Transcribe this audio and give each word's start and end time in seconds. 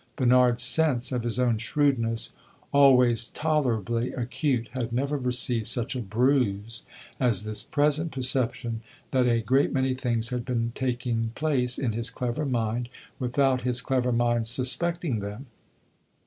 Bernard's 0.15 0.63
sense 0.63 1.11
of 1.11 1.21
his 1.21 1.37
own 1.37 1.59
shrewdness 1.59 2.33
always 2.71 3.27
tolerably 3.27 4.11
acute 4.13 4.67
had 4.71 4.91
never 4.91 5.15
received 5.15 5.67
such 5.67 5.95
a 5.95 6.01
bruise 6.01 6.87
as 7.19 7.43
this 7.43 7.61
present 7.61 8.11
perception 8.11 8.81
that 9.11 9.27
a 9.27 9.41
great 9.41 9.71
many 9.71 9.93
things 9.93 10.29
had 10.29 10.43
been 10.43 10.71
taking 10.73 11.33
place 11.35 11.77
in 11.77 11.91
his 11.91 12.09
clever 12.09 12.47
mind 12.47 12.89
without 13.19 13.61
his 13.61 13.79
clever 13.79 14.11
mind 14.11 14.47
suspecting 14.47 15.19
them. 15.19 15.45